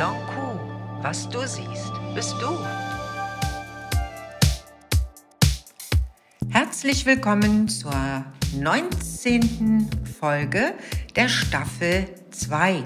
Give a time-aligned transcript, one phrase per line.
[0.00, 0.58] Blanc Coup.
[1.02, 2.58] Was du siehst, bist du.
[6.48, 8.24] Herzlich willkommen zur
[8.58, 9.90] 19.
[10.18, 10.72] Folge
[11.16, 12.82] der Staffel 2.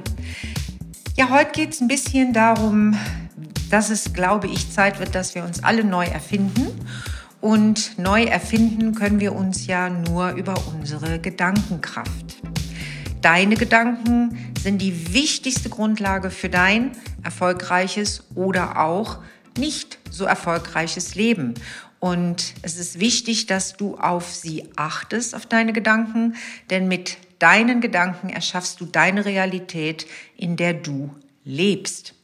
[1.14, 2.98] Ja, heute geht es ein bisschen darum,
[3.70, 6.66] dass es, glaube ich, Zeit wird, dass wir uns alle neu erfinden.
[7.40, 12.38] Und neu erfinden können wir uns ja nur über unsere Gedankenkraft.
[13.20, 19.18] Deine Gedanken sind die wichtigste Grundlage für dein erfolgreiches oder auch
[19.59, 21.52] nicht so erfolgreiches Leben.
[22.00, 26.36] Und es ist wichtig, dass du auf sie achtest, auf deine Gedanken,
[26.70, 32.14] denn mit deinen Gedanken erschaffst du deine Realität, in der du lebst.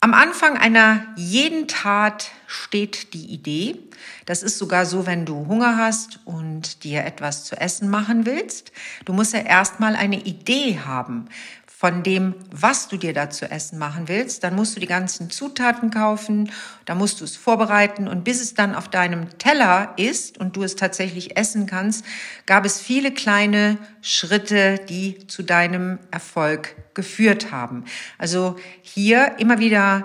[0.00, 3.82] Am Anfang einer jeden Tat steht die Idee.
[4.26, 8.70] Das ist sogar so, wenn du Hunger hast und dir etwas zu essen machen willst.
[9.06, 11.28] Du musst ja erstmal eine Idee haben
[11.78, 14.42] von dem, was du dir da zu essen machen willst.
[14.42, 16.50] Dann musst du die ganzen Zutaten kaufen,
[16.86, 20.64] da musst du es vorbereiten und bis es dann auf deinem Teller ist und du
[20.64, 22.04] es tatsächlich essen kannst,
[22.46, 27.84] gab es viele kleine Schritte, die zu deinem Erfolg geführt haben.
[28.18, 30.04] Also hier immer wieder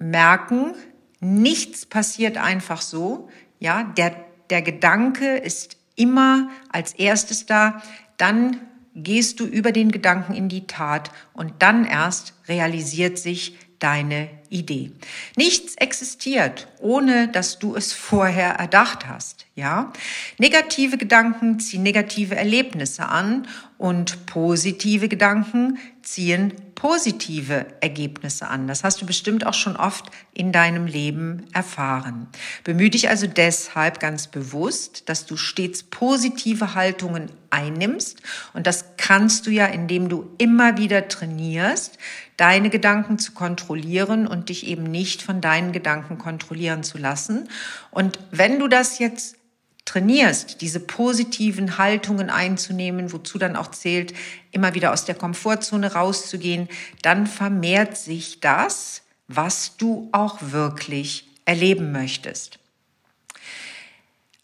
[0.00, 0.74] merken,
[1.20, 3.28] nichts passiert einfach so.
[3.60, 4.16] Ja, der,
[4.50, 7.80] der Gedanke ist immer als erstes da,
[8.16, 8.58] dann
[8.94, 14.92] gehst du über den Gedanken in die Tat und dann erst realisiert sich deine Idee.
[15.36, 19.92] Nichts existiert, ohne dass du es vorher erdacht hast, ja?
[20.38, 23.46] Negative Gedanken ziehen negative Erlebnisse an
[23.78, 28.68] und positive Gedanken ziehen positive Ergebnisse an.
[28.68, 32.28] Das hast du bestimmt auch schon oft in deinem Leben erfahren.
[32.62, 38.20] Bemühe dich also deshalb ganz bewusst, dass du stets positive Haltungen einnimmst.
[38.52, 41.98] Und das kannst du ja, indem du immer wieder trainierst,
[42.36, 47.48] deine Gedanken zu kontrollieren und dich eben nicht von deinen Gedanken kontrollieren zu lassen.
[47.90, 49.36] Und wenn du das jetzt
[49.84, 54.14] trainierst, diese positiven Haltungen einzunehmen, wozu dann auch zählt,
[54.50, 56.68] immer wieder aus der Komfortzone rauszugehen,
[57.02, 62.58] dann vermehrt sich das, was du auch wirklich erleben möchtest.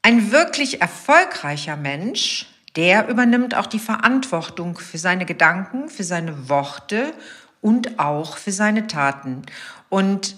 [0.02, 7.12] Ein wirklich erfolgreicher Mensch, der übernimmt auch die Verantwortung für seine Gedanken, für seine Worte
[7.60, 9.42] und auch für seine Taten.
[9.88, 10.36] Und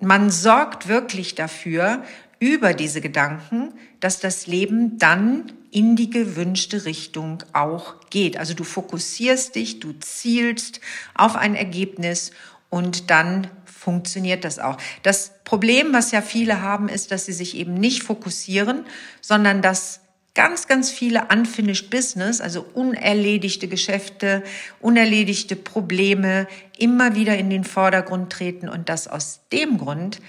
[0.00, 2.02] man sorgt wirklich dafür,
[2.42, 8.36] über diese Gedanken, dass das Leben dann in die gewünschte Richtung auch geht.
[8.36, 10.80] Also du fokussierst dich, du zielst
[11.14, 12.32] auf ein Ergebnis
[12.68, 14.76] und dann funktioniert das auch.
[15.04, 18.86] Das Problem, was ja viele haben, ist, dass sie sich eben nicht fokussieren,
[19.20, 20.00] sondern dass
[20.34, 24.42] ganz, ganz viele unfinished business, also unerledigte Geschäfte,
[24.80, 26.46] unerledigte Probleme
[26.78, 30.20] immer wieder in den Vordergrund treten und dass aus dem Grund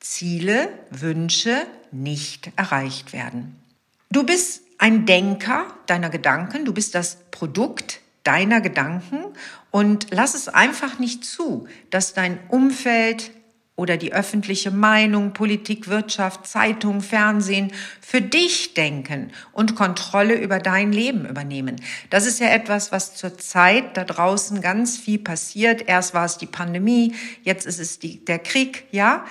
[0.00, 3.56] Ziele, Wünsche nicht erreicht werden.
[4.10, 9.24] Du bist ein Denker deiner Gedanken, du bist das Produkt deiner Gedanken
[9.70, 13.32] und lass es einfach nicht zu, dass dein Umfeld
[13.78, 20.92] oder die öffentliche Meinung, Politik, Wirtschaft, Zeitung, Fernsehen für dich denken und Kontrolle über dein
[20.92, 21.76] Leben übernehmen.
[22.10, 25.84] Das ist ja etwas, was zurzeit da draußen ganz viel passiert.
[25.86, 29.24] Erst war es die Pandemie, jetzt ist es die, der Krieg, ja.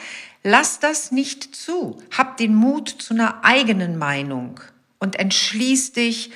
[0.43, 2.01] Lass das nicht zu.
[2.17, 4.61] Hab den Mut zu einer eigenen Meinung
[4.97, 6.31] und entschließ dich,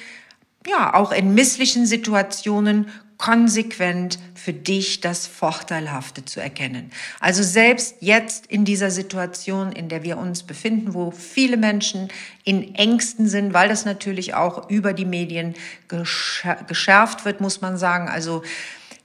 [0.67, 2.89] ja, auch in misslichen Situationen
[3.21, 6.89] konsequent für dich das Vorteilhafte zu erkennen.
[7.19, 12.09] Also selbst jetzt in dieser Situation, in der wir uns befinden, wo viele Menschen
[12.43, 15.53] in Ängsten sind, weil das natürlich auch über die Medien
[15.87, 18.09] geschärft wird, muss man sagen.
[18.09, 18.41] Also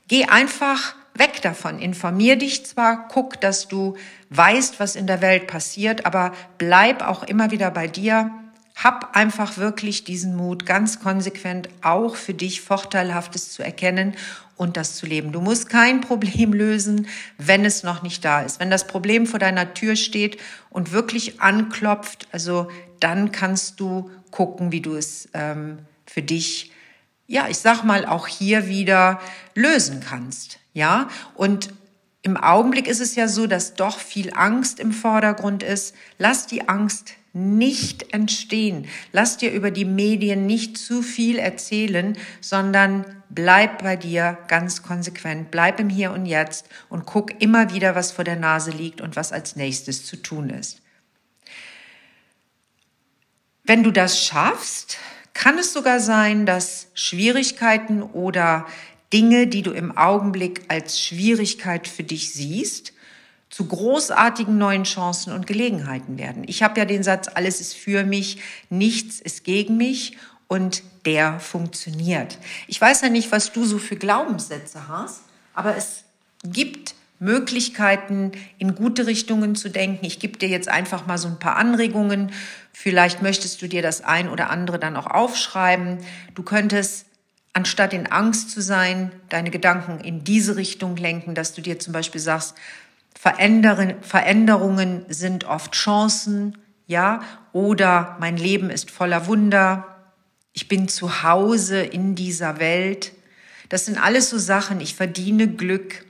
[0.09, 1.79] geh einfach weg davon.
[1.79, 3.97] Informier dich zwar, guck, dass du
[4.31, 8.31] weißt, was in der Welt passiert, aber bleib auch immer wieder bei dir.
[8.77, 14.15] Hab einfach wirklich diesen Mut, ganz konsequent auch für dich Vorteilhaftes zu erkennen
[14.57, 15.33] und das zu leben.
[15.33, 17.09] Du musst kein Problem lösen,
[17.39, 18.61] wenn es noch nicht da ist.
[18.61, 22.69] Wenn das Problem vor deiner Tür steht und wirklich anklopft, also
[23.01, 26.73] dann kannst du gucken, wie du es ähm, für dich,
[27.27, 29.21] ja, ich sag mal, auch hier wieder
[29.55, 30.59] lösen kannst.
[30.75, 31.71] Ja, und
[32.21, 35.95] im Augenblick ist es ja so, dass doch viel Angst im Vordergrund ist.
[36.19, 38.87] Lass die Angst nicht entstehen.
[39.13, 45.51] Lass dir über die Medien nicht zu viel erzählen, sondern bleib bei dir ganz konsequent.
[45.51, 49.17] Bleib im Hier und Jetzt und guck immer wieder, was vor der Nase liegt und
[49.17, 50.81] was als nächstes zu tun ist.
[53.65, 54.97] Wenn du das schaffst,
[55.35, 58.67] kann es sogar sein, dass Schwierigkeiten oder
[59.13, 62.95] Dinge, die du im Augenblick als Schwierigkeit für dich siehst,
[63.51, 66.45] zu großartigen neuen Chancen und Gelegenheiten werden.
[66.47, 68.41] Ich habe ja den Satz, alles ist für mich,
[68.71, 70.17] nichts ist gegen mich
[70.49, 72.39] und der funktioniert.
[72.67, 75.23] Ich weiß ja nicht, was du so für Glaubenssätze hast,
[75.55, 76.05] aber es
[76.45, 80.05] gibt Möglichkeiten, in gute Richtungen zu denken.
[80.05, 82.31] Ich gebe dir jetzt einfach mal so ein paar Anregungen.
[82.73, 85.99] Vielleicht möchtest du dir das ein oder andere dann auch aufschreiben.
[86.35, 87.07] Du könntest,
[87.55, 91.95] anstatt in Angst zu sein, deine Gedanken in diese Richtung lenken, dass du dir zum
[91.95, 92.55] Beispiel sagst,
[93.19, 97.23] Veränderungen sind oft Chancen, ja,
[97.53, 99.97] oder mein Leben ist voller Wunder.
[100.53, 103.13] Ich bin zu Hause in dieser Welt.
[103.69, 104.81] Das sind alles so Sachen.
[104.81, 106.05] Ich verdiene Glück.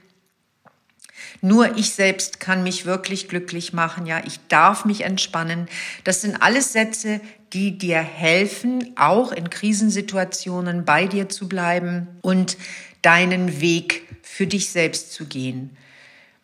[1.41, 4.05] Nur ich selbst kann mich wirklich glücklich machen.
[4.05, 5.67] Ja, ich darf mich entspannen.
[6.03, 7.21] Das sind alles Sätze,
[7.53, 12.57] die dir helfen, auch in Krisensituationen bei dir zu bleiben und
[13.01, 15.75] deinen Weg für dich selbst zu gehen.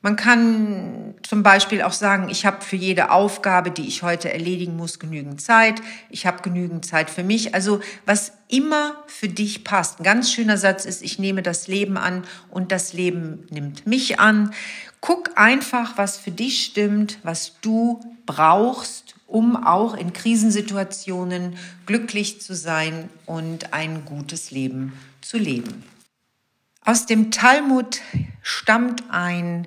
[0.03, 4.75] Man kann zum Beispiel auch sagen, ich habe für jede Aufgabe, die ich heute erledigen
[4.75, 5.81] muss, genügend Zeit.
[6.09, 7.55] Ich habe genügend Zeit für mich.
[7.55, 9.99] Also was immer für dich passt.
[9.99, 14.19] Ein ganz schöner Satz ist, ich nehme das Leben an und das Leben nimmt mich
[14.19, 14.53] an.
[14.99, 21.55] Guck einfach, was für dich stimmt, was du brauchst, um auch in Krisensituationen
[21.85, 24.91] glücklich zu sein und ein gutes Leben
[25.21, 25.85] zu leben.
[26.81, 28.01] Aus dem Talmud
[28.41, 29.65] stammt ein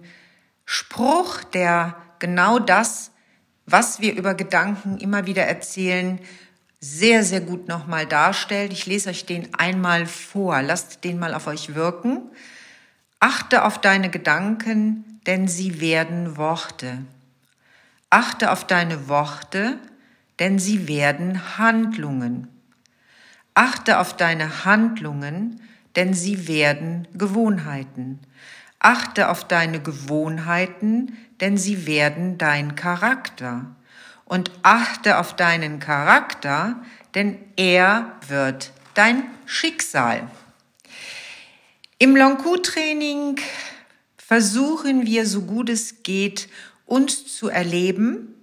[0.66, 3.12] Spruch, der genau das,
[3.66, 6.20] was wir über Gedanken immer wieder erzählen,
[6.80, 8.72] sehr, sehr gut nochmal darstellt.
[8.72, 10.60] Ich lese euch den einmal vor.
[10.62, 12.30] Lasst den mal auf euch wirken.
[13.18, 16.98] Achte auf deine Gedanken, denn sie werden Worte.
[18.10, 19.78] Achte auf deine Worte,
[20.38, 22.48] denn sie werden Handlungen.
[23.54, 25.62] Achte auf deine Handlungen,
[25.96, 28.20] denn sie werden Gewohnheiten.
[28.78, 33.76] Achte auf deine Gewohnheiten, denn sie werden dein Charakter.
[34.24, 36.82] Und achte auf deinen Charakter,
[37.14, 40.28] denn er wird dein Schicksal.
[41.98, 43.36] Im Long-Q-Training
[44.18, 46.48] versuchen wir, so gut es geht,
[46.84, 48.34] uns zu erleben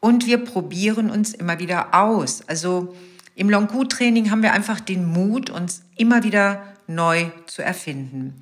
[0.00, 2.42] und wir probieren uns immer wieder aus.
[2.48, 2.96] Also
[3.34, 8.34] im Long-Q-Training haben wir einfach den Mut, uns immer wieder neu zu erfinden.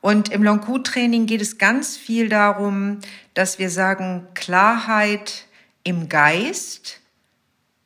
[0.00, 3.00] Und im Long-Q-Training geht es ganz viel darum,
[3.34, 5.46] dass wir sagen, Klarheit
[5.82, 7.00] im Geist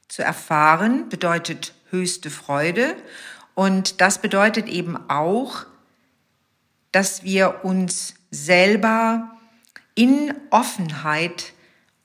[0.08, 2.96] zu erfahren bedeutet höchste Freude.
[3.54, 5.66] Und das bedeutet eben auch,
[6.92, 9.30] dass wir uns selber
[9.94, 11.52] in Offenheit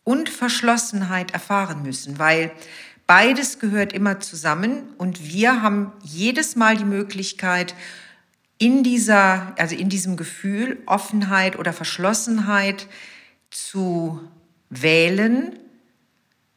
[0.04, 2.52] und Verschlossenheit erfahren müssen, weil
[3.08, 7.74] beides gehört immer zusammen und wir haben jedes Mal die Möglichkeit,
[8.58, 12.88] in dieser, also in diesem Gefühl Offenheit oder Verschlossenheit
[13.50, 14.22] zu
[14.70, 15.60] wählen,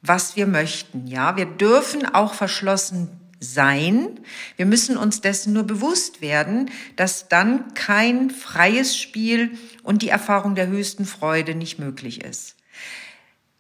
[0.01, 1.07] was wir möchten.
[1.07, 3.09] Ja, wir dürfen auch verschlossen
[3.41, 4.21] sein.
[4.57, 9.53] Wir müssen uns dessen nur bewusst werden, dass dann kein freies Spiel
[9.83, 12.57] und die Erfahrung der höchsten Freude nicht möglich ist.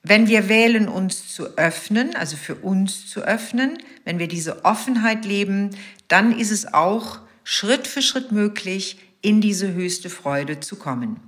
[0.03, 5.25] Wenn wir wählen, uns zu öffnen, also für uns zu öffnen, wenn wir diese Offenheit
[5.25, 5.71] leben,
[6.07, 11.19] dann ist es auch Schritt für Schritt möglich, in diese höchste Freude zu kommen.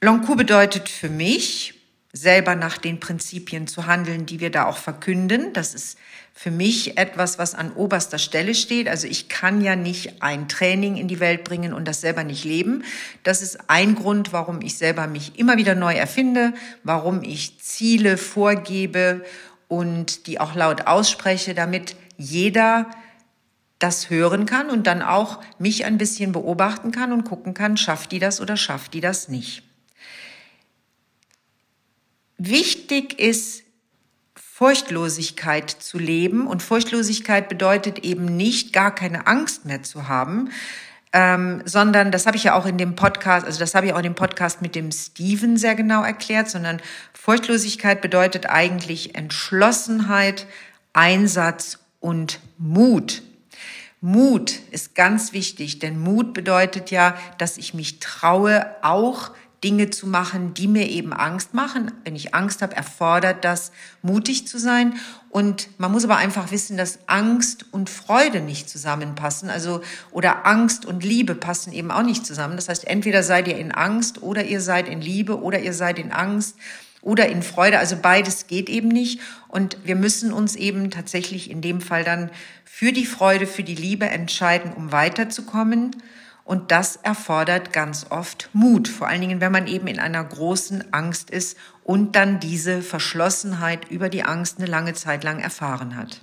[0.00, 1.74] Long bedeutet für mich,
[2.12, 5.52] selber nach den Prinzipien zu handeln, die wir da auch verkünden.
[5.52, 5.96] Das ist
[6.34, 8.88] für mich etwas, was an oberster Stelle steht.
[8.88, 12.42] Also ich kann ja nicht ein Training in die Welt bringen und das selber nicht
[12.42, 12.82] leben.
[13.22, 18.16] Das ist ein Grund, warum ich selber mich immer wieder neu erfinde, warum ich Ziele
[18.16, 19.24] vorgebe
[19.68, 22.90] und die auch laut ausspreche, damit jeder
[23.82, 28.12] das hören kann und dann auch mich ein bisschen beobachten kann und gucken kann, schafft
[28.12, 29.64] die das oder schafft die das nicht.
[32.38, 33.62] Wichtig ist,
[34.34, 40.50] Furchtlosigkeit zu leben und Furchtlosigkeit bedeutet eben nicht gar keine Angst mehr zu haben,
[41.12, 43.98] ähm, sondern das habe ich ja auch in dem Podcast, also das habe ich auch
[43.98, 46.80] in dem Podcast mit dem Steven sehr genau erklärt, sondern
[47.12, 50.46] Furchtlosigkeit bedeutet eigentlich Entschlossenheit,
[50.92, 53.22] Einsatz und Mut.
[54.04, 59.30] Mut ist ganz wichtig, denn Mut bedeutet ja, dass ich mich traue, auch
[59.62, 61.92] Dinge zu machen, die mir eben Angst machen.
[62.02, 63.70] Wenn ich Angst habe, erfordert das,
[64.02, 64.94] mutig zu sein.
[65.30, 69.48] Und man muss aber einfach wissen, dass Angst und Freude nicht zusammenpassen.
[69.48, 72.56] Also, oder Angst und Liebe passen eben auch nicht zusammen.
[72.56, 76.00] Das heißt, entweder seid ihr in Angst oder ihr seid in Liebe oder ihr seid
[76.00, 76.56] in Angst.
[77.02, 77.80] oder in Freude.
[77.80, 79.20] Also beides geht eben nicht.
[79.48, 82.30] Und wir müssen uns eben tatsächlich in dem Fall dann
[82.82, 85.94] für die Freude, für die Liebe entscheiden, um weiterzukommen.
[86.42, 90.92] Und das erfordert ganz oft Mut, vor allen Dingen, wenn man eben in einer großen
[90.92, 96.22] Angst ist und dann diese Verschlossenheit über die Angst eine lange Zeit lang erfahren hat.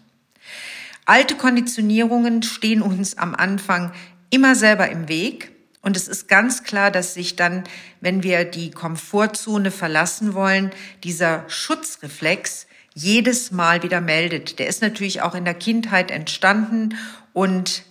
[1.06, 3.94] Alte Konditionierungen stehen uns am Anfang
[4.30, 5.54] immer selber im Weg.
[5.82, 7.64] Und es ist ganz klar, dass sich dann,
[8.02, 10.72] wenn wir die Komfortzone verlassen wollen,
[11.06, 12.68] dieser Schutzreflex
[13.02, 14.60] jedes Mal wieder meldet.
[14.60, 16.96] Der ist natürlich auch in der Kindheit entstanden
[17.34, 17.84] und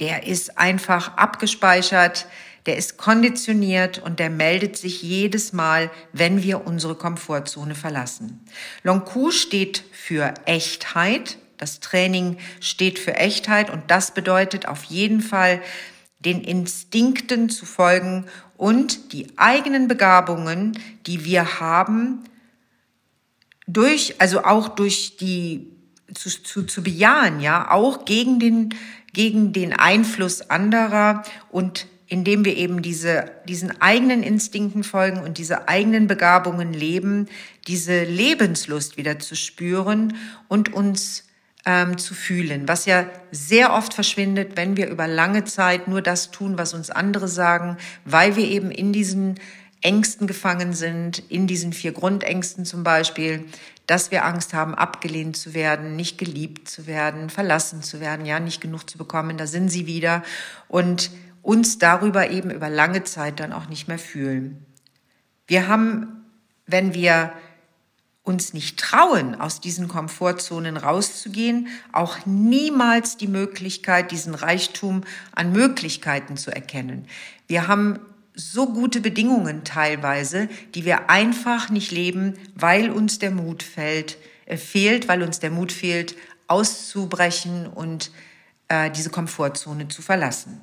[0.00, 2.26] der ist einfach abgespeichert,
[2.66, 8.40] der ist konditioniert und der meldet sich jedes Mal, wenn wir unsere Komfortzone verlassen.
[8.82, 11.36] Long Q steht für Echtheit.
[11.58, 15.60] Das Training steht für Echtheit und das bedeutet auf jeden Fall,
[16.18, 18.24] den Instinkten zu folgen
[18.56, 22.24] und die eigenen Begabungen, die wir haben,
[23.66, 25.70] durch, also auch durch die
[26.12, 28.74] zu, zu, zu bejahen, ja, auch gegen den,
[29.12, 35.68] gegen den Einfluss anderer und indem wir eben diese, diesen eigenen Instinkten folgen und diese
[35.68, 37.26] eigenen Begabungen leben,
[37.66, 40.14] diese Lebenslust wieder zu spüren
[40.48, 41.24] und uns
[41.66, 46.30] ähm, zu fühlen, was ja sehr oft verschwindet, wenn wir über lange Zeit nur das
[46.30, 49.40] tun, was uns andere sagen, weil wir eben in diesen
[49.84, 53.44] Ängsten gefangen sind, in diesen vier Grundängsten zum Beispiel,
[53.86, 58.40] dass wir Angst haben, abgelehnt zu werden, nicht geliebt zu werden, verlassen zu werden, ja,
[58.40, 60.22] nicht genug zu bekommen, da sind sie wieder
[60.68, 61.10] und
[61.42, 64.64] uns darüber eben über lange Zeit dann auch nicht mehr fühlen.
[65.46, 66.24] Wir haben,
[66.66, 67.34] wenn wir
[68.22, 75.02] uns nicht trauen, aus diesen Komfortzonen rauszugehen, auch niemals die Möglichkeit, diesen Reichtum
[75.34, 77.06] an Möglichkeiten zu erkennen.
[77.46, 78.00] Wir haben
[78.34, 84.56] so gute Bedingungen teilweise, die wir einfach nicht leben, weil uns der Mut fällt, äh,
[84.56, 86.16] fehlt, weil uns der Mut fehlt,
[86.48, 88.10] auszubrechen und
[88.68, 90.60] äh, diese Komfortzone zu verlassen.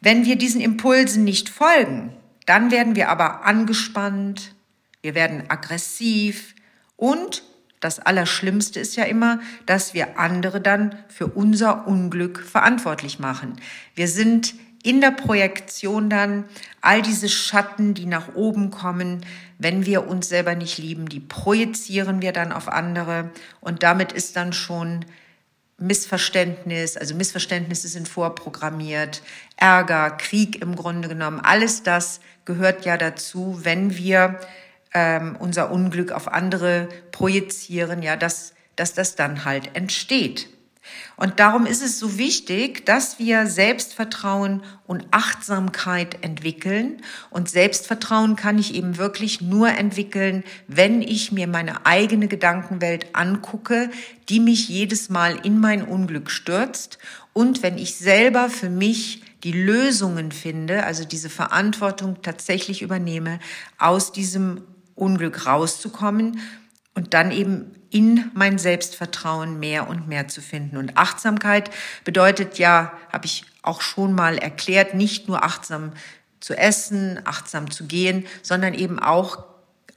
[0.00, 2.14] Wenn wir diesen Impulsen nicht folgen,
[2.46, 4.54] dann werden wir aber angespannt,
[5.02, 6.54] wir werden aggressiv
[6.96, 7.42] und
[7.80, 13.56] das Allerschlimmste ist ja immer, dass wir andere dann für unser Unglück verantwortlich machen.
[13.96, 16.44] Wir sind in der Projektion dann
[16.80, 19.24] all diese Schatten, die nach oben kommen,
[19.58, 24.36] wenn wir uns selber nicht lieben, die projizieren wir dann auf andere und damit ist
[24.36, 25.04] dann schon
[25.78, 29.22] Missverständnis, also Missverständnisse sind vorprogrammiert,
[29.56, 34.38] Ärger, Krieg im Grunde genommen, alles das gehört ja dazu, wenn wir
[34.94, 40.48] ähm, unser Unglück auf andere projizieren, ja, dass, dass das dann halt entsteht.
[41.16, 47.00] Und darum ist es so wichtig, dass wir Selbstvertrauen und Achtsamkeit entwickeln.
[47.30, 53.90] Und Selbstvertrauen kann ich eben wirklich nur entwickeln, wenn ich mir meine eigene Gedankenwelt angucke,
[54.28, 56.98] die mich jedes Mal in mein Unglück stürzt.
[57.32, 63.38] Und wenn ich selber für mich die Lösungen finde, also diese Verantwortung tatsächlich übernehme,
[63.78, 64.62] aus diesem
[64.94, 66.40] Unglück rauszukommen
[66.94, 70.76] und dann eben in mein Selbstvertrauen mehr und mehr zu finden.
[70.76, 71.70] Und Achtsamkeit
[72.04, 75.92] bedeutet ja, habe ich auch schon mal erklärt, nicht nur achtsam
[76.40, 79.44] zu essen, achtsam zu gehen, sondern eben auch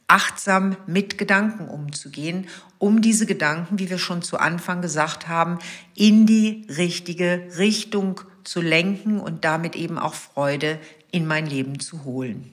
[0.08, 2.48] achtsam mit Gedanken umzugehen,
[2.78, 5.58] um diese Gedanken, wie wir schon zu Anfang gesagt haben,
[5.96, 10.80] in die richtige Richtung zu lenken und damit eben auch Freude
[11.12, 12.52] in mein Leben zu holen.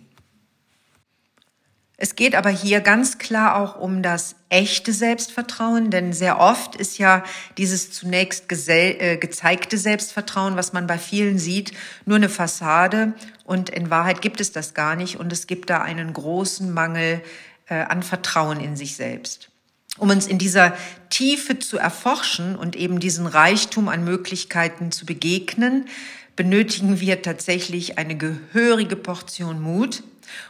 [2.02, 6.99] Es geht aber hier ganz klar auch um das echte Selbstvertrauen, denn sehr oft ist
[6.99, 7.23] ja
[7.59, 11.71] dieses zunächst äh, gezeigte Selbstvertrauen, was man bei vielen sieht,
[12.04, 13.12] nur eine Fassade
[13.44, 17.23] und in Wahrheit gibt es das gar nicht und es gibt da einen großen Mangel
[17.68, 19.50] äh, an Vertrauen in sich selbst.
[19.97, 20.76] Um uns in dieser
[21.09, 25.87] Tiefe zu erforschen und eben diesen Reichtum an Möglichkeiten zu begegnen,
[26.35, 30.02] benötigen wir tatsächlich eine gehörige Portion Mut,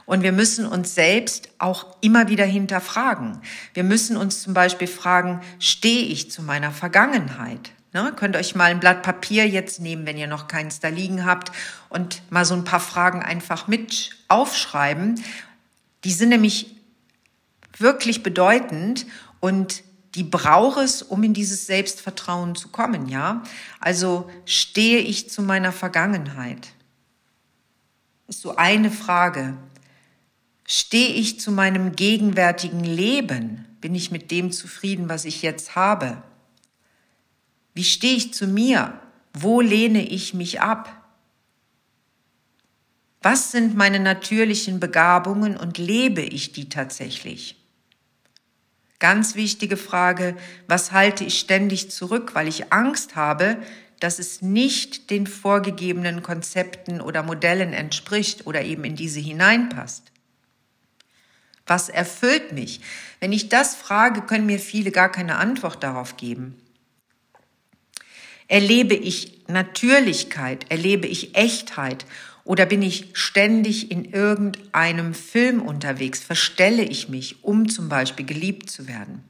[0.07, 3.41] und wir müssen uns selbst auch immer wieder hinterfragen.
[3.75, 7.73] Wir müssen uns zum Beispiel fragen, stehe ich zu meiner Vergangenheit?
[7.93, 8.13] Ne?
[8.17, 11.53] Könnt euch mal ein Blatt Papier jetzt nehmen, wenn ihr noch keins da liegen habt
[11.89, 15.23] und mal so ein paar Fragen einfach mit aufschreiben.
[16.05, 16.75] Die sind nämlich
[17.79, 19.07] wirklich bedeutend
[19.41, 19.83] und
[20.15, 23.43] die braucht es, um in dieses Selbstvertrauen zu kommen, ja?
[23.81, 26.69] Also stehe ich zu meiner Vergangenheit?
[28.29, 29.57] Ist so eine Frage.
[30.65, 33.67] Stehe ich zu meinem gegenwärtigen Leben?
[33.81, 36.23] Bin ich mit dem zufrieden, was ich jetzt habe?
[37.75, 39.01] Wie stehe ich zu mir?
[39.33, 41.03] Wo lehne ich mich ab?
[43.23, 47.57] Was sind meine natürlichen Begabungen und lebe ich die tatsächlich?
[48.99, 50.37] Ganz wichtige Frage,
[50.69, 53.61] was halte ich ständig zurück, weil ich Angst habe,
[53.99, 60.12] dass es nicht den vorgegebenen Konzepten oder Modellen entspricht oder eben in diese hineinpasst.
[61.73, 62.83] Was erfüllt mich?
[63.19, 66.61] Wenn ich das frage, können mir viele gar keine Antwort darauf geben.
[68.47, 70.67] Erlebe ich Natürlichkeit?
[70.69, 72.05] Erlebe ich Echtheit?
[72.45, 76.21] Oder bin ich ständig in irgendeinem Film unterwegs?
[76.21, 79.25] Verstelle ich mich, um zum Beispiel geliebt zu werden?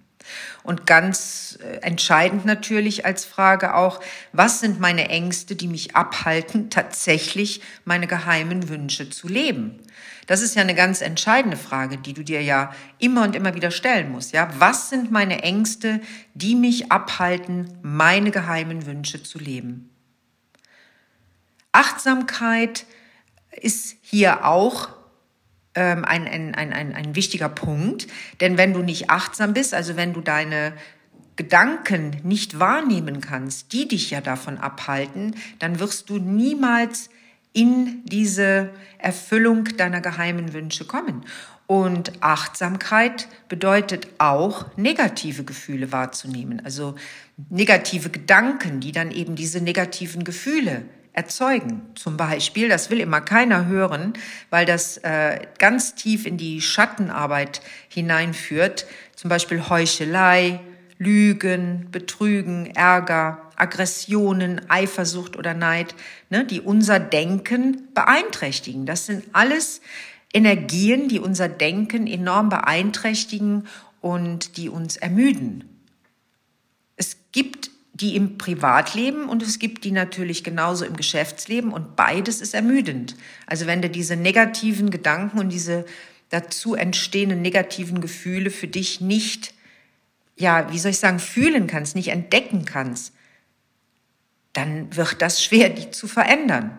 [0.64, 4.00] Und ganz äh, entscheidend natürlich als Frage auch,
[4.32, 9.78] was sind meine Ängste, die mich abhalten, tatsächlich meine geheimen Wünsche zu leben?
[10.32, 13.70] Das ist ja eine ganz entscheidende Frage, die du dir ja immer und immer wieder
[13.70, 14.32] stellen musst.
[14.32, 16.00] Ja, was sind meine Ängste,
[16.32, 19.90] die mich abhalten, meine geheimen Wünsche zu leben?
[21.72, 22.86] Achtsamkeit
[23.60, 24.88] ist hier auch
[25.74, 28.06] ähm, ein, ein, ein, ein, ein wichtiger Punkt,
[28.40, 30.72] denn wenn du nicht achtsam bist, also wenn du deine
[31.36, 37.10] Gedanken nicht wahrnehmen kannst, die dich ja davon abhalten, dann wirst du niemals
[37.52, 41.24] in diese Erfüllung deiner geheimen Wünsche kommen.
[41.66, 46.96] Und Achtsamkeit bedeutet auch, negative Gefühle wahrzunehmen, also
[47.48, 50.82] negative Gedanken, die dann eben diese negativen Gefühle
[51.12, 51.82] erzeugen.
[51.94, 54.14] Zum Beispiel, das will immer keiner hören,
[54.50, 58.86] weil das äh, ganz tief in die Schattenarbeit hineinführt.
[59.14, 60.60] Zum Beispiel Heuchelei,
[61.02, 65.94] Lügen, Betrügen, Ärger, Aggressionen, Eifersucht oder Neid,
[66.30, 68.86] ne, die unser Denken beeinträchtigen.
[68.86, 69.80] Das sind alles
[70.32, 73.66] Energien, die unser Denken enorm beeinträchtigen
[74.00, 75.64] und die uns ermüden.
[76.96, 82.40] Es gibt die im Privatleben und es gibt die natürlich genauso im Geschäftsleben und beides
[82.40, 83.16] ist ermüdend.
[83.46, 85.84] Also wenn du diese negativen Gedanken und diese
[86.30, 89.51] dazu entstehenden negativen Gefühle für dich nicht,
[90.42, 93.14] ja, wie soll ich sagen, fühlen kannst, nicht entdecken kannst,
[94.52, 96.78] dann wird das schwer, die zu verändern.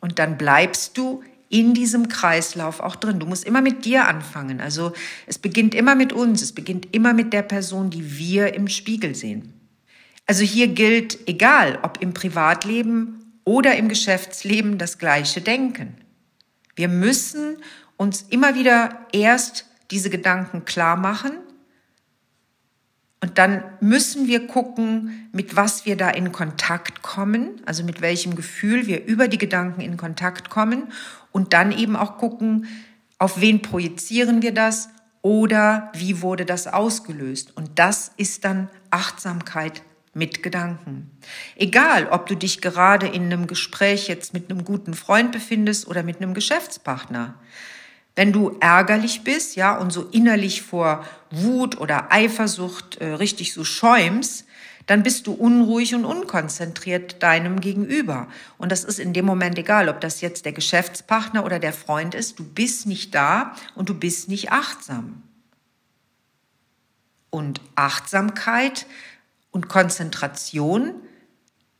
[0.00, 3.18] Und dann bleibst du in diesem Kreislauf auch drin.
[3.18, 4.60] Du musst immer mit dir anfangen.
[4.60, 4.92] Also
[5.26, 9.14] es beginnt immer mit uns, es beginnt immer mit der Person, die wir im Spiegel
[9.14, 9.52] sehen.
[10.26, 15.96] Also hier gilt, egal ob im Privatleben oder im Geschäftsleben, das gleiche Denken.
[16.76, 17.56] Wir müssen
[17.96, 21.32] uns immer wieder erst diese Gedanken klar machen
[23.22, 28.34] und dann müssen wir gucken, mit was wir da in Kontakt kommen, also mit welchem
[28.34, 30.92] Gefühl wir über die Gedanken in Kontakt kommen
[31.30, 32.66] und dann eben auch gucken,
[33.18, 34.88] auf wen projizieren wir das
[35.22, 37.56] oder wie wurde das ausgelöst.
[37.56, 39.82] Und das ist dann Achtsamkeit
[40.14, 41.08] mit Gedanken.
[41.54, 46.02] Egal, ob du dich gerade in einem Gespräch jetzt mit einem guten Freund befindest oder
[46.02, 47.36] mit einem Geschäftspartner.
[48.14, 53.64] Wenn du ärgerlich bist, ja, und so innerlich vor Wut oder Eifersucht äh, richtig so
[53.64, 54.46] schäumst,
[54.86, 58.28] dann bist du unruhig und unkonzentriert deinem Gegenüber.
[58.58, 62.14] Und das ist in dem Moment egal, ob das jetzt der Geschäftspartner oder der Freund
[62.14, 62.38] ist.
[62.38, 65.22] Du bist nicht da und du bist nicht achtsam.
[67.30, 68.86] Und Achtsamkeit
[69.50, 70.94] und Konzentration,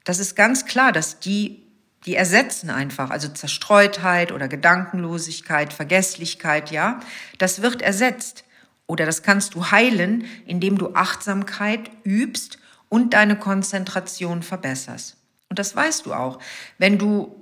[0.04, 1.61] das ist ganz klar, dass die,
[2.06, 7.00] die ersetzen einfach, also Zerstreutheit oder Gedankenlosigkeit, Vergesslichkeit, ja,
[7.38, 8.44] das wird ersetzt.
[8.86, 15.16] Oder das kannst du heilen, indem du Achtsamkeit übst und deine Konzentration verbesserst.
[15.48, 16.40] Und das weißt du auch.
[16.78, 17.34] Wenn du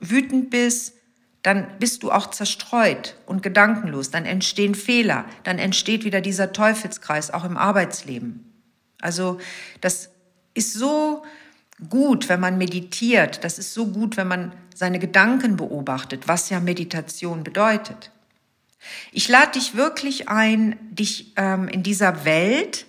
[0.00, 0.94] wütend bist,
[1.42, 7.30] dann bist du auch zerstreut und gedankenlos, dann entstehen Fehler, dann entsteht wieder dieser Teufelskreis
[7.30, 8.52] auch im Arbeitsleben.
[9.00, 9.38] Also
[9.80, 10.10] das
[10.54, 11.22] ist so
[11.88, 16.60] gut, wenn man meditiert, das ist so gut, wenn man seine Gedanken beobachtet, was ja
[16.60, 18.10] Meditation bedeutet.
[19.12, 22.86] Ich lade dich wirklich ein, dich ähm, in dieser Welt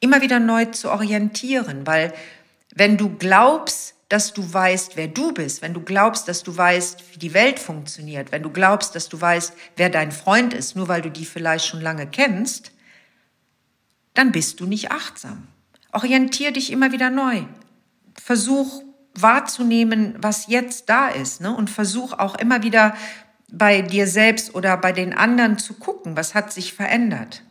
[0.00, 2.12] immer wieder neu zu orientieren, weil
[2.74, 7.12] wenn du glaubst, dass du weißt, wer du bist, wenn du glaubst, dass du weißt,
[7.12, 10.88] wie die Welt funktioniert, wenn du glaubst, dass du weißt, wer dein Freund ist, nur
[10.88, 12.72] weil du die vielleicht schon lange kennst,
[14.14, 15.46] dann bist du nicht achtsam.
[15.92, 17.44] Orientier dich immer wieder neu.
[18.22, 18.82] Versuch
[19.14, 21.54] wahrzunehmen, was jetzt da ist, ne?
[21.54, 22.94] Und versuch auch immer wieder
[23.50, 27.42] bei dir selbst oder bei den anderen zu gucken, was hat sich verändert.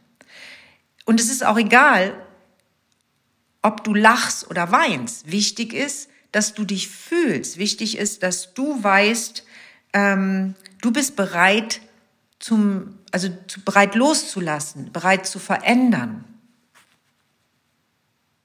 [1.05, 2.13] Und es ist auch egal,
[3.61, 5.31] ob du lachst oder weinst.
[5.31, 7.57] Wichtig ist, dass du dich fühlst.
[7.57, 9.43] Wichtig ist, dass du weißt,
[9.93, 11.81] ähm, du bist bereit
[12.39, 13.29] zum, also
[13.65, 16.23] bereit loszulassen, bereit zu verändern.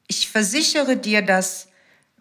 [0.07, 1.69] Ich versichere dir, dass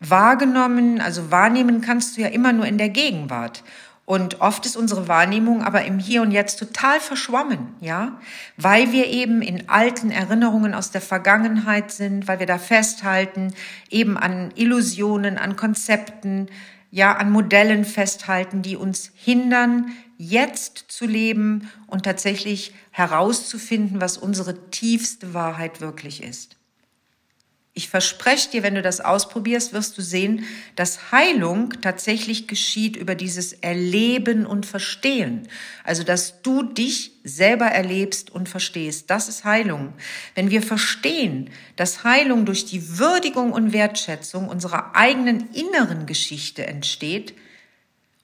[0.02, 3.64] wahrgenommen, also wahrnehmen kannst du ja immer nur in der Gegenwart.
[4.04, 8.20] Und oft ist unsere Wahrnehmung aber im Hier und Jetzt total verschwommen, ja,
[8.58, 13.54] weil wir eben in alten Erinnerungen aus der Vergangenheit sind, weil wir da festhalten,
[13.90, 16.48] eben an Illusionen, an Konzepten,
[16.90, 24.70] ja, an Modellen festhalten, die uns hindern, jetzt zu leben und tatsächlich herauszufinden, was unsere
[24.72, 26.58] tiefste Wahrheit wirklich ist.
[27.74, 30.44] Ich verspreche dir, wenn du das ausprobierst, wirst du sehen,
[30.76, 35.48] dass Heilung tatsächlich geschieht über dieses Erleben und Verstehen.
[35.86, 39.10] Also, dass du dich selber erlebst und verstehst.
[39.10, 39.94] Das ist Heilung.
[40.36, 47.36] Wenn wir verstehen, dass Heilung durch die Würdigung und Wertschätzung unserer eigenen inneren Geschichte entsteht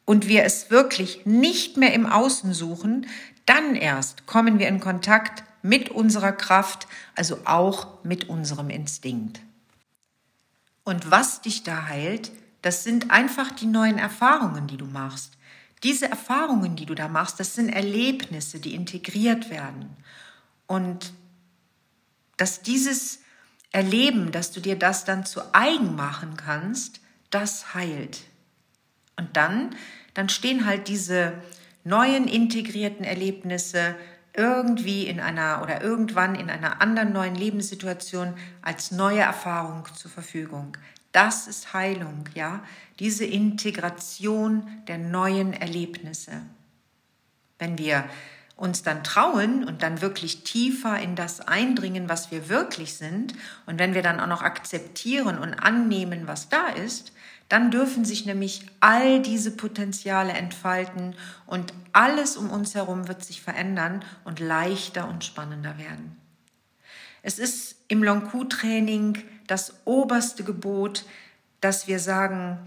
[0.03, 3.07] und wir es wirklich nicht mehr im Außen suchen,
[3.45, 9.41] dann erst kommen wir in Kontakt mit unserer Kraft, also auch mit unserem Instinkt.
[10.83, 15.33] Und was dich da heilt, das sind einfach die neuen Erfahrungen, die du machst.
[15.83, 19.95] Diese Erfahrungen, die du da machst, das sind Erlebnisse, die integriert werden.
[20.65, 21.13] Und
[22.37, 23.19] dass dieses
[23.71, 28.21] Erleben, dass du dir das dann zu eigen machen kannst, das heilt.
[29.17, 29.75] Und dann,
[30.13, 31.33] dann stehen halt diese
[31.83, 33.95] neuen integrierten Erlebnisse
[34.37, 40.77] irgendwie in einer oder irgendwann in einer anderen neuen Lebenssituation als neue Erfahrung zur Verfügung.
[41.11, 42.63] Das ist Heilung, ja,
[42.99, 46.43] diese Integration der neuen Erlebnisse.
[47.57, 48.05] Wenn wir
[48.55, 53.33] uns dann trauen und dann wirklich tiefer in das eindringen, was wir wirklich sind,
[53.65, 57.11] und wenn wir dann auch noch akzeptieren und annehmen, was da ist,
[57.49, 63.41] dann dürfen sich nämlich all diese Potenziale entfalten und alles um uns herum wird sich
[63.41, 66.17] verändern und leichter und spannender werden.
[67.21, 71.05] Es ist im Long-Q-Training das oberste Gebot,
[71.61, 72.59] dass wir sagen,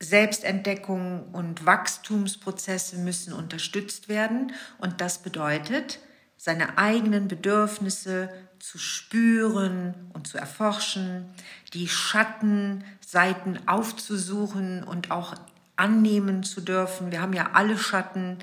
[0.00, 4.52] Selbstentdeckung und Wachstumsprozesse müssen unterstützt werden.
[4.78, 6.00] Und das bedeutet,
[6.36, 11.26] seine eigenen Bedürfnisse zu spüren und zu erforschen,
[11.74, 15.34] die Schattenseiten aufzusuchen und auch
[15.76, 17.12] annehmen zu dürfen.
[17.12, 18.38] Wir haben ja alle Schatten,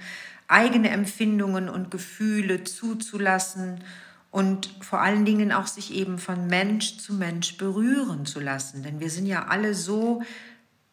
[0.48, 3.84] eigene Empfindungen und Gefühle zuzulassen
[4.32, 8.84] und vor allen Dingen auch sich eben von Mensch zu Mensch berühren zu lassen.
[8.84, 10.24] Denn wir sind ja alle so,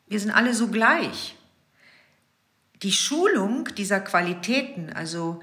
[0.06, 1.36] wir sind alle so gleich.
[2.82, 5.40] Die Schulung dieser Qualitäten, also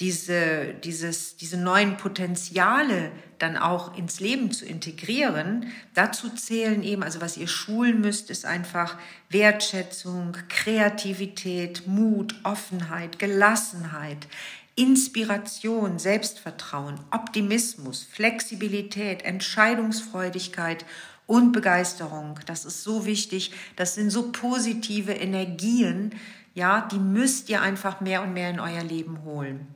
[0.00, 5.72] diese, dieses, diese neuen Potenziale dann auch ins Leben zu integrieren.
[5.94, 8.96] Dazu zählen eben, also was ihr schulen müsst, ist einfach
[9.30, 14.28] Wertschätzung, Kreativität, Mut, Offenheit, Gelassenheit,
[14.76, 20.84] Inspiration, Selbstvertrauen, Optimismus, Flexibilität, Entscheidungsfreudigkeit
[21.26, 22.38] und Begeisterung.
[22.46, 23.52] Das ist so wichtig.
[23.74, 26.14] Das sind so positive Energien.
[26.54, 29.66] Ja, die müsst ihr einfach mehr und mehr in euer Leben holen.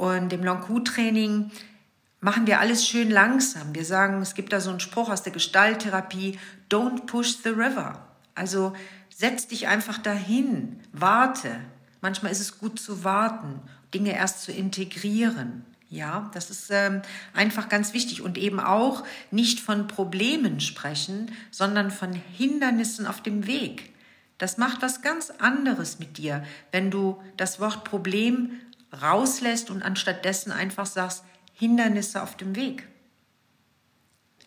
[0.00, 1.50] Und im Long-Q-Training
[2.20, 3.74] machen wir alles schön langsam.
[3.74, 6.38] Wir sagen, es gibt da so einen Spruch aus der Gestalttherapie,
[6.70, 8.00] don't push the river.
[8.34, 8.72] Also
[9.14, 11.50] setz dich einfach dahin, warte.
[12.00, 13.60] Manchmal ist es gut zu warten,
[13.92, 15.66] Dinge erst zu integrieren.
[15.90, 17.02] Ja, das ist ähm,
[17.34, 23.46] einfach ganz wichtig und eben auch nicht von Problemen sprechen, sondern von Hindernissen auf dem
[23.46, 23.92] Weg.
[24.38, 28.52] Das macht was ganz anderes mit dir, wenn du das Wort Problem
[29.02, 31.24] rauslässt und anstattdessen einfach sagst,
[31.54, 32.86] Hindernisse auf dem Weg.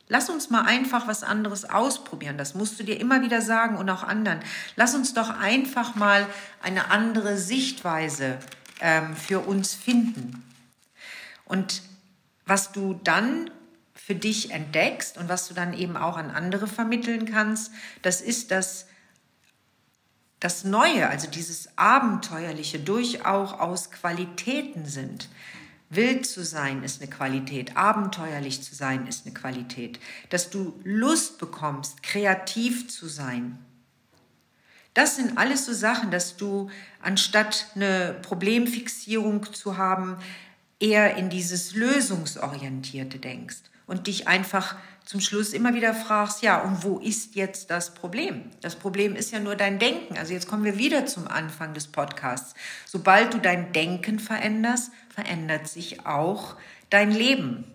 [0.10, 2.38] Lass uns mal einfach was anderes ausprobieren.
[2.38, 4.40] Das musst du dir immer wieder sagen und auch anderen.
[4.76, 6.28] Lass uns doch einfach mal
[6.62, 8.38] eine andere Sichtweise
[8.82, 10.44] ähm, für uns finden.
[11.46, 11.82] Und
[12.46, 13.50] was du dann
[13.96, 18.52] für dich entdeckst und was du dann eben auch an andere vermitteln kannst, das ist,
[18.52, 18.88] dass
[20.44, 25.30] das Neue, also dieses Abenteuerliche, durchaus aus Qualitäten sind.
[25.90, 30.02] Wild zu sein ist eine Qualität, abenteuerlich zu sein ist eine Qualität,
[30.32, 33.58] dass du Lust bekommst, kreativ zu sein.
[34.94, 36.70] Das sind alles so Sachen, dass du
[37.02, 40.18] anstatt eine Problemfixierung zu haben,
[40.78, 44.76] eher in dieses Lösungsorientierte denkst und dich einfach
[45.06, 48.50] zum Schluss immer wieder fragst, ja, und wo ist jetzt das Problem?
[48.62, 50.18] Das Problem ist ja nur dein Denken.
[50.18, 52.54] Also jetzt kommen wir wieder zum Anfang des Podcasts.
[52.86, 56.56] Sobald du dein Denken veränderst, verändert sich auch
[56.90, 57.66] dein Leben.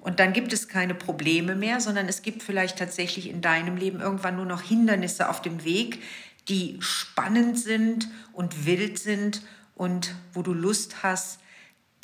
[0.00, 4.00] Und dann gibt es keine Probleme mehr, sondern es gibt vielleicht tatsächlich in deinem Leben
[4.00, 6.02] irgendwann nur noch Hindernisse auf dem Weg,
[6.48, 9.42] die spannend sind und wild sind
[9.74, 11.40] und wo du Lust hast,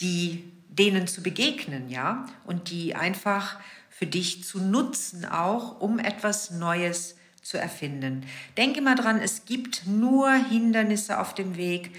[0.00, 3.60] die denen zu begegnen, ja, und die einfach
[4.02, 8.26] für dich zu nutzen, auch um etwas Neues zu erfinden.
[8.56, 11.92] Denke mal dran, es gibt nur Hindernisse auf dem Weg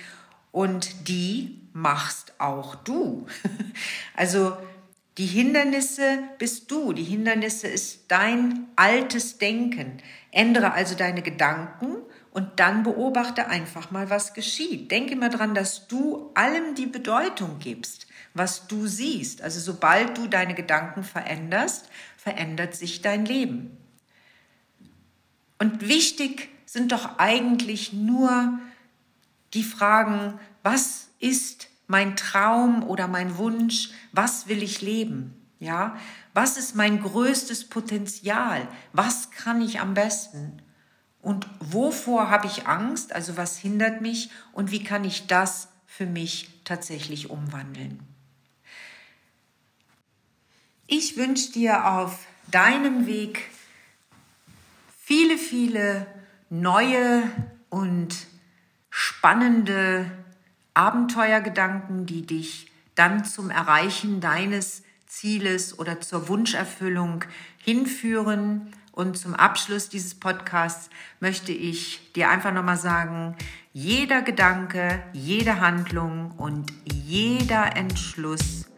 [0.52, 3.26] und die machst auch du.
[4.18, 4.58] Also
[5.18, 10.00] die Hindernisse bist du, die Hindernisse ist dein altes Denken.
[10.32, 12.00] Ändere also deine Gedanken
[12.34, 14.89] und dann beobachte einfach mal, was geschieht.
[14.89, 19.43] Denke mal dran, dass du allem die Bedeutung gibst, was du siehst.
[19.43, 23.78] Also sobald du deine Gedanken veränderst, verändert sich dein Leben.
[25.60, 28.60] Und wichtig sind doch eigentlich nur
[29.54, 35.36] die Fragen, was ist mein Traum oder mein Wunsch, was will ich leben?
[35.60, 35.98] Ja,
[36.34, 38.67] was ist mein größtes Potenzial?
[38.91, 40.62] Was kann ich am besten?
[41.24, 43.14] Und wovor habe ich Angst?
[43.14, 44.30] Also was hindert mich?
[44.52, 48.00] Und wie kann ich das für mich tatsächlich umwandeln?
[50.86, 52.20] Ich wünsche dir auf
[52.52, 53.50] deinem Weg
[55.00, 56.06] viele, viele
[56.50, 57.24] neue
[57.70, 58.28] und
[58.90, 60.12] spannende
[60.74, 67.24] Abenteuergedanken, die dich dann zum Erreichen deines Zieles oder zur Wunscherfüllung
[67.60, 68.74] hinführen.
[68.93, 73.36] Und zum Abschluss dieses Podcasts möchte ich dir einfach nochmal sagen,
[73.73, 78.69] jeder Gedanke, jede Handlung und jeder Entschluss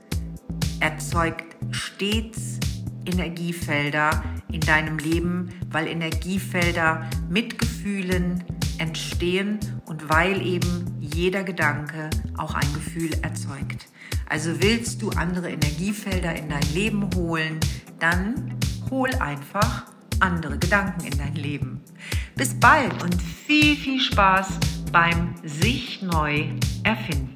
[0.80, 2.62] erzeugt stets
[3.06, 8.42] Energiefelder in deinem Leben, weil Energiefelder mit Gefühlen
[8.78, 13.88] entstehen und weil eben jeder Gedanke auch ein Gefühl erzeugt.
[14.30, 17.60] Also willst du andere Energiefelder in dein Leben holen,
[18.00, 18.58] dann
[18.90, 21.82] hol einfach andere Gedanken in dein Leben.
[22.36, 24.60] Bis bald und viel, viel Spaß
[24.92, 26.50] beim sich neu
[26.84, 27.35] erfinden.